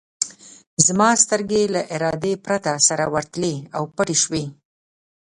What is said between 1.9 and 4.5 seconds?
ارادې پرته سره ورتللې او پټې شوې.